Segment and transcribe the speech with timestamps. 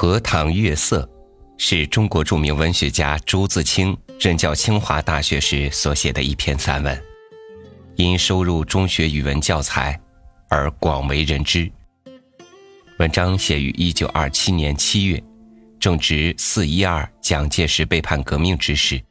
[0.00, 1.10] 荷塘月色
[1.56, 7.02] 是中国著名文学家朱自清任教清华大学时所写的一篇散文，
[7.96, 10.00] 因收入中学语文教材
[10.48, 11.68] 而广为人知。
[13.00, 15.20] 文章写于一九二七年七月，
[15.80, 19.02] 正值四一二蒋介石背叛革命之时。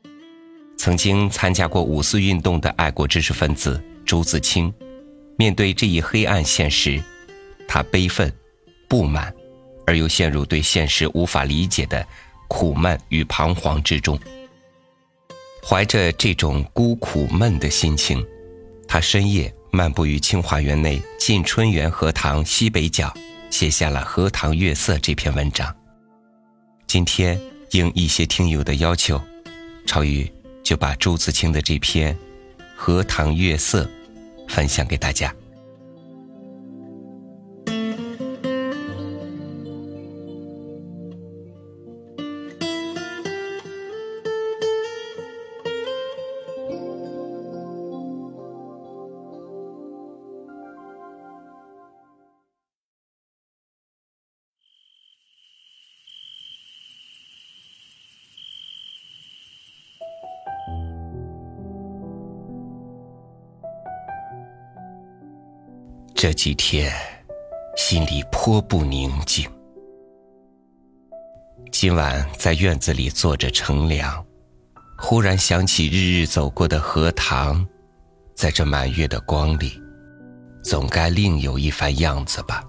[0.78, 4.74] 曾经参加过五四运动的爱国知识分子朱自清，
[5.38, 7.04] 面对这一黑暗现实，
[7.68, 8.32] 他悲愤、
[8.88, 9.34] 不满。
[9.88, 12.06] 而又陷入对现实无法理解的
[12.48, 14.20] 苦闷与彷徨之中。
[15.64, 18.24] 怀着这种孤苦闷的心情，
[18.88, 23.14] 他深夜漫步于清华园内近春园荷塘西北角，
[23.50, 25.74] 写下了《荷塘月色》这篇文章。
[26.86, 27.40] 今天
[27.72, 29.22] 应一些听友的要求，
[29.86, 30.32] 超宇
[30.64, 32.14] 就把朱自清的这篇
[32.76, 33.84] 《荷塘月色》
[34.48, 35.34] 分享给大家。
[66.20, 66.92] 这几天，
[67.76, 69.48] 心里颇不宁静。
[71.72, 74.26] 今晚在院子里坐着乘凉，
[74.98, 77.64] 忽然想起日日走过的荷塘，
[78.34, 79.80] 在这满月的光里，
[80.64, 82.64] 总该另有一番样子吧。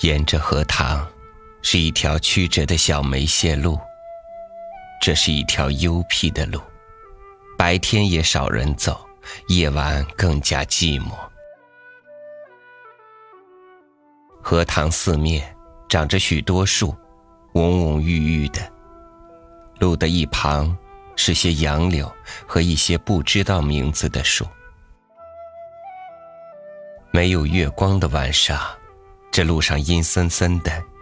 [0.00, 1.06] 沿着荷塘。
[1.62, 3.78] 是一条曲折的小梅线路，
[5.00, 6.60] 这是一条幽僻的路，
[7.58, 9.06] 白天也少人走，
[9.48, 11.12] 夜晚更加寂寞。
[14.42, 15.54] 荷塘四面
[15.88, 16.96] 长着许多树，
[17.52, 18.60] 蓊蓊郁郁的。
[19.78, 20.76] 路的一旁
[21.14, 22.10] 是些杨柳
[22.46, 24.46] 和一些不知道名字的树。
[27.12, 28.60] 没有月光的晚上，
[29.30, 30.89] 这路上阴森森的。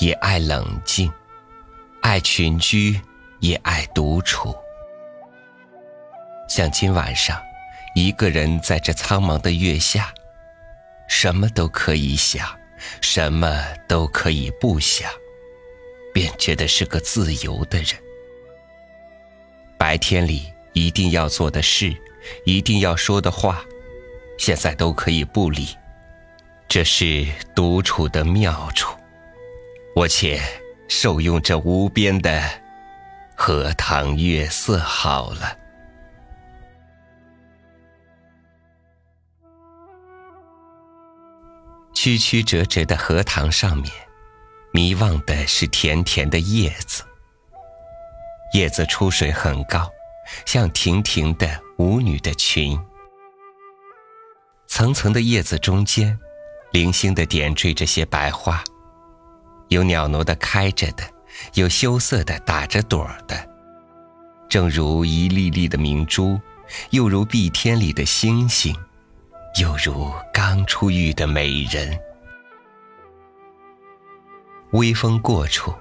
[0.00, 1.12] 也爱冷静，
[2.00, 2.98] 爱群居，
[3.40, 4.56] 也爱独处。
[6.48, 7.38] 像今晚上，
[7.94, 10.12] 一个人在这苍茫的月下，
[11.06, 12.48] 什么都可以想，
[13.02, 15.08] 什么都可以不想，
[16.14, 17.88] 便觉得是个自由的人。
[19.78, 21.94] 白天里一定要做的事，
[22.46, 23.62] 一定要说的话，
[24.38, 25.68] 现在都可以不理。
[26.66, 28.96] 这是独处的妙处。
[29.94, 30.40] 我且
[30.88, 32.42] 受用这无边的
[33.36, 35.56] 荷塘月色好了。
[41.92, 43.92] 曲曲折折的荷塘上面，
[44.72, 47.02] 迷望的是甜甜的叶子。
[48.54, 49.90] 叶子出水很高，
[50.46, 52.80] 像亭亭的舞女的裙。
[54.66, 56.18] 层层的叶子中间，
[56.72, 58.64] 零星的点缀着些白花。
[59.70, 61.04] 有袅娜的开着的，
[61.54, 63.48] 有羞涩的打着朵的，
[64.48, 66.38] 正如一粒粒的明珠，
[66.90, 68.74] 又如碧天里的星星，
[69.60, 71.96] 又如刚出浴的美人。
[74.72, 75.72] 微风过处，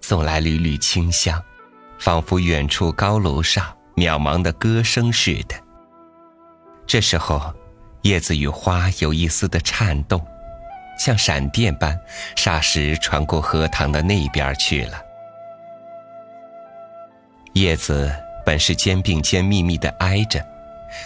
[0.00, 1.38] 送来缕缕清香，
[1.98, 5.54] 仿佛远处高楼上渺茫的歌声似的。
[6.86, 7.52] 这时候，
[8.00, 10.26] 叶子与花有一丝的颤动。
[10.96, 11.98] 像闪电般，
[12.34, 15.00] 霎时传过荷塘的那边去了。
[17.54, 18.14] 叶子
[18.44, 20.44] 本是肩并肩密密的挨着，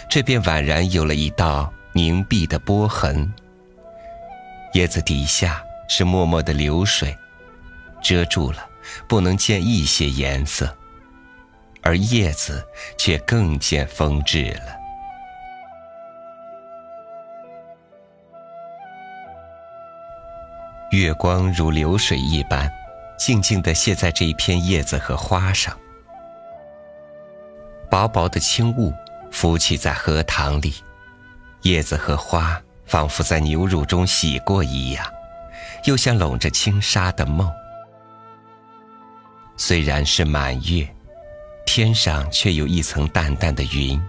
[0.09, 3.31] 这便宛然有了一道凝碧的波痕。
[4.73, 7.15] 叶子底下是脉脉的流水，
[8.01, 8.65] 遮住了，
[9.07, 10.75] 不能见一些颜色，
[11.81, 12.65] 而叶子
[12.97, 14.80] 却更见风致了。
[20.91, 22.69] 月光如流水一般，
[23.17, 25.77] 静静地泻在这一片叶子和花上。
[27.89, 28.93] 薄薄的轻雾
[29.31, 30.73] 浮起在荷塘里，
[31.61, 35.09] 叶子和花仿佛在牛乳中洗过一样，
[35.85, 37.49] 又像笼着轻纱的梦。
[39.55, 40.85] 虽然是满月，
[41.65, 44.01] 天上却有一层淡淡的云，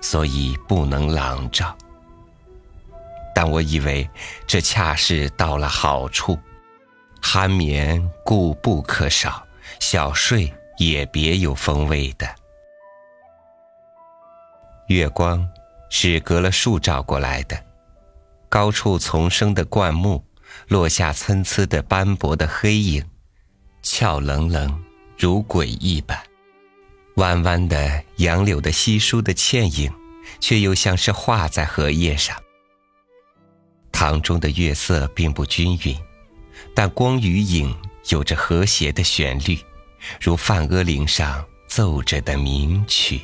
[0.00, 1.76] 所以不能朗照。
[3.34, 4.08] 但我以为
[4.46, 6.38] 这恰是到了好处，
[7.22, 9.46] 酣眠固不可少，
[9.78, 12.28] 小睡也别有风味的。
[14.88, 15.48] 月光
[15.88, 17.62] 是隔了树照过来的，
[18.48, 20.24] 高处丛生的灌木
[20.66, 23.04] 落下参差的斑驳的黑影，
[23.82, 24.82] 俏冷冷
[25.16, 26.18] 如鬼一般。
[27.16, 29.92] 弯弯的杨柳的稀疏的倩影，
[30.40, 32.36] 却又像是画在荷叶上。
[34.00, 35.94] 塘中的月色并不均匀，
[36.74, 37.76] 但光与影
[38.08, 39.58] 有着和谐的旋律，
[40.18, 43.20] 如梵阿铃上奏着的名曲。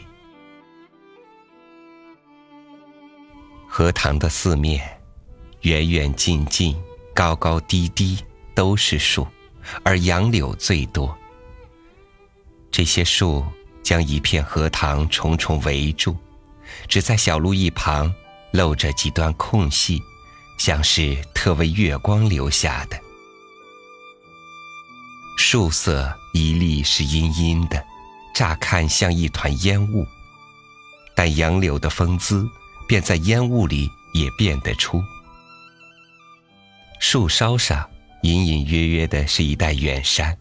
[3.66, 4.86] 荷塘的四面，
[5.62, 6.76] 远远近近，
[7.14, 8.18] 高高低低，
[8.54, 9.26] 都是树，
[9.82, 11.16] 而杨柳最多。
[12.70, 13.42] 这些树
[13.82, 16.14] 将一片荷塘重重围住，
[16.86, 18.14] 只在小路一旁
[18.50, 20.02] 露着几段空隙。
[20.58, 23.00] 像是特为月光留下的。
[25.38, 27.84] 树色一粒是阴阴的，
[28.34, 30.06] 乍看像一团烟雾，
[31.14, 32.48] 但杨柳的风姿
[32.88, 35.02] 便在烟雾里也辨得出。
[36.98, 37.88] 树梢上
[38.22, 40.36] 隐隐约约的是一带远山，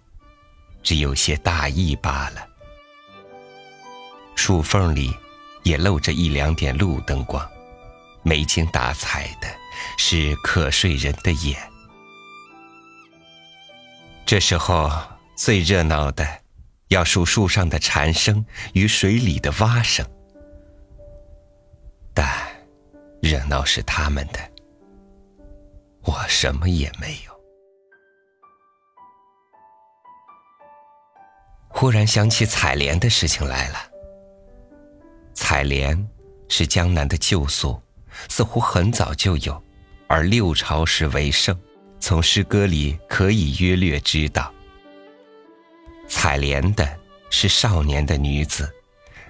[0.82, 2.48] 只有些大意罢了。
[4.36, 5.14] 树缝里
[5.64, 7.48] 也露着一两点路灯光，
[8.24, 9.48] 没精打采的。
[9.98, 11.60] 是瞌睡人的眼。
[14.26, 14.92] 这时候
[15.36, 16.28] 最热闹的，
[16.88, 20.06] 要数树上的蝉声与水里的蛙声。
[22.14, 22.28] 但
[23.22, 24.40] 热闹是他们的，
[26.02, 27.36] 我什么也没有。
[31.68, 33.78] 忽然想起采莲的事情来了。
[35.34, 36.10] 采莲
[36.48, 37.80] 是江南的旧俗，
[38.30, 39.65] 似乎很早就有。
[40.08, 41.58] 而六朝时为盛，
[42.00, 44.54] 从诗歌里可以约略知道。
[46.08, 46.88] 采莲的
[47.32, 48.72] 是少年的女子，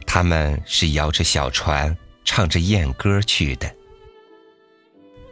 [0.06, 1.96] 他们是摇着小船，
[2.26, 3.74] 唱着艳歌去的。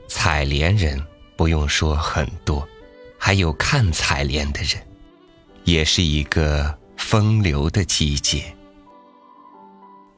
[0.07, 1.05] 采莲人
[1.35, 2.65] 不用说很多，
[3.19, 4.81] 还有看采莲的人，
[5.65, 8.55] 也是一个风流的季节。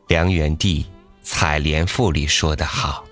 [0.07, 0.83] 梁元帝
[1.24, 3.04] 《采莲赋》里说得好，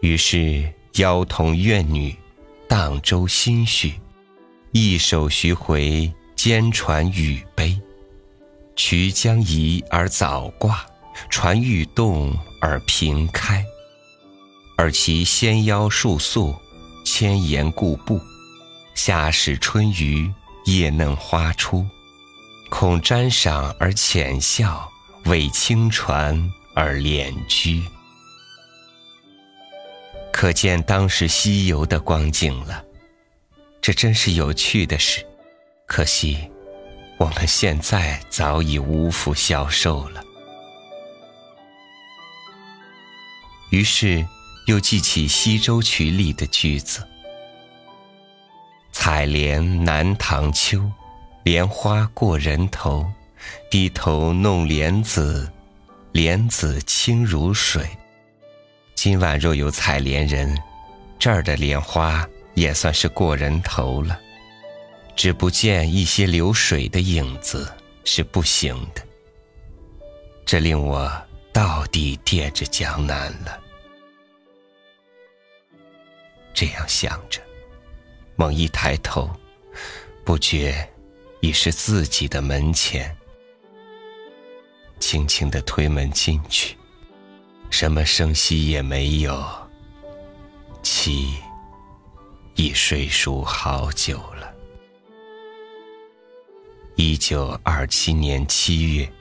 [0.00, 0.72] 于是。
[0.96, 2.14] 妖童怨女，
[2.66, 3.90] 荡舟心绪；
[4.72, 7.78] 一首徐回，兼传语悲。
[8.76, 10.86] 渠将移而早挂，
[11.28, 13.62] 船欲动而平开。
[14.78, 16.54] 而其纤腰束素，
[17.04, 18.18] 千言故步。
[18.94, 20.32] 夏始春余，
[20.64, 21.86] 叶嫩花初。
[22.70, 24.90] 恐沾裳而浅笑，
[25.26, 27.82] 为轻船而敛居。
[30.38, 32.84] 可见当时西游的光景了，
[33.80, 35.26] 这真是有趣的事。
[35.86, 36.50] 可惜，
[37.16, 40.22] 我们现在早已无福消受了。
[43.70, 44.26] 于是，
[44.66, 47.02] 又记起西洲曲里的句子
[48.92, 50.82] ：“采莲南塘秋，
[51.44, 53.10] 莲花过人头，
[53.70, 55.50] 低头弄莲子，
[56.12, 57.88] 莲子清如水。”
[58.96, 60.56] 今晚若有采莲人，
[61.18, 64.18] 这儿的莲花也算是过人头了。
[65.14, 67.70] 只不见一些流水的影子
[68.04, 69.02] 是不行的。
[70.46, 71.10] 这令我
[71.52, 73.60] 到底惦着江南了。
[76.54, 77.40] 这样想着，
[78.34, 79.30] 猛一抬头，
[80.24, 80.88] 不觉
[81.40, 83.14] 已是自己的门前。
[84.98, 86.76] 轻轻的推门进去。
[87.78, 89.38] 什么声息也没有，
[90.82, 91.34] 妻
[92.54, 94.50] 已睡熟好久了。
[96.94, 99.12] 一九二七年七月，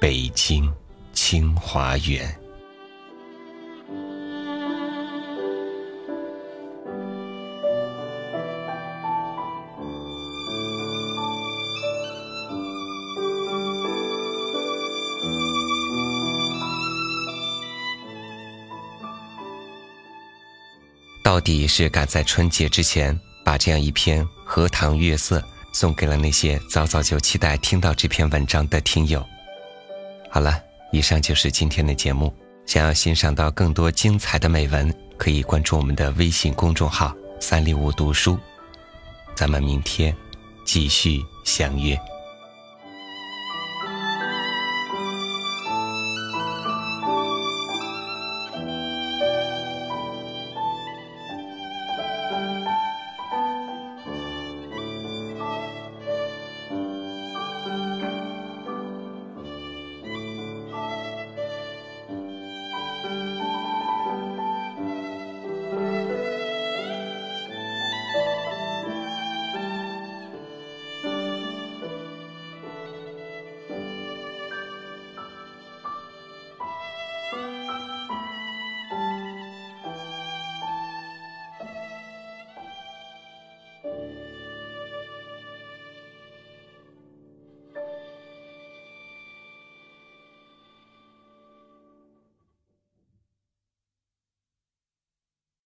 [0.00, 0.72] 北京
[1.12, 2.34] 清华园。
[21.24, 25.40] 到底是赶在春节之前把这样一篇《荷塘月色》
[25.72, 29.26] 送给了那些早早就期待听到这篇文章的听友，
[30.30, 30.60] 好了，
[30.92, 32.32] 以上就是今天的节目。
[32.66, 38.38] 想要欣赏到更多精彩的美文，可以关注我们的微信公众号“三六五读书”。
[39.34, 40.14] 咱们明天
[40.66, 41.98] 继续相约。